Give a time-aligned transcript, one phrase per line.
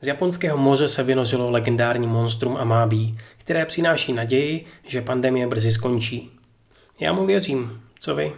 [0.00, 6.30] Z japonského moře se vynořilo legendární monstrum Amábí, které přináší naději, že pandemie brzy skončí.
[7.00, 8.32] Já mu věřím, co vy?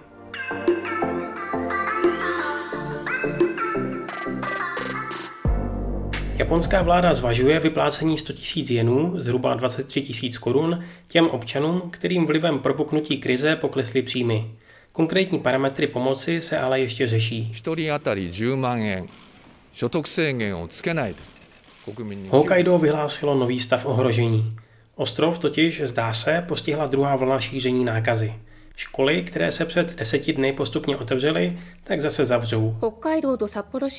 [6.37, 12.59] Japonská vláda zvažuje vyplácení 100 000 jenů, zhruba 23 000 korun, těm občanům, kterým vlivem
[12.59, 14.51] propuknutí krize poklesly příjmy.
[14.93, 17.53] Konkrétní parametry pomoci se ale ještě řeší.
[22.30, 24.56] Hokkaido vyhlásilo nový stav ohrožení.
[24.96, 28.34] Ostrov totiž, zdá se, postihla druhá vlna šíření nákazy.
[28.76, 32.78] Školy, které se před deseti dny postupně otevřely, tak zase zavřou.
[32.80, 33.90] Hokkaido to Sapporo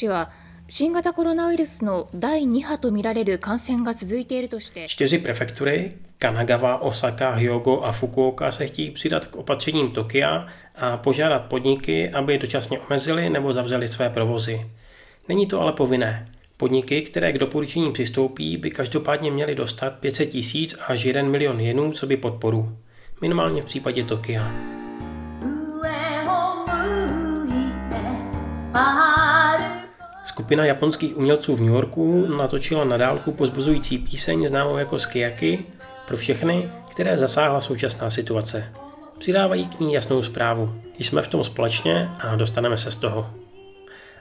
[0.68, 10.96] 新型コロナウイルスの第2波とみられる感染が続いているとして Čtyři prefektury, Kanagawa, Osaka, Hyogo a Fukuoka se chtějí přidat k opatřením Tokia a
[10.96, 14.70] požádat podniky, aby dočasně omezili nebo zavřeli své provozy.
[15.28, 16.26] Není to ale povinné.
[16.61, 21.91] Podniky, které k doporučení přistoupí, by každopádně měly dostat 500 tisíc až 1 milion jenů
[21.91, 22.77] co by podporu.
[23.21, 24.51] Minimálně v případě Tokia.
[30.25, 35.65] Skupina japonských umělců v New Yorku natočila na dálku pozbuzující píseň známou jako Skiaki
[36.07, 38.73] pro všechny, které zasáhla současná situace.
[39.17, 40.75] Přidávají k ní jasnou zprávu.
[40.99, 43.50] Jsme v tom společně a dostaneme se z toho.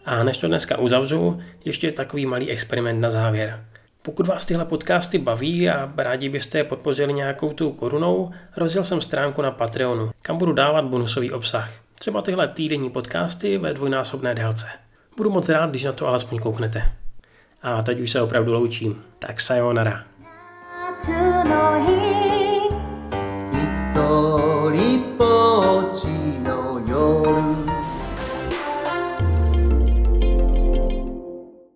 [0.04, 3.64] A než to dneska uzavřu, ještě takový malý experiment na závěr.
[4.02, 9.00] Pokud vás tyhle podcasty baví a rádi byste je podpořili nějakou tu korunou, rozjel jsem
[9.00, 11.70] stránku na Patreonu, kam budu dávat bonusový obsah.
[11.94, 14.66] Třeba tyhle týdenní podcasty ve dvojnásobné délce.
[15.16, 16.92] Budu moc rád, když na to alespoň kouknete.
[17.62, 19.02] A teď už se opravdu loučím.
[19.18, 20.04] Tak sayonara.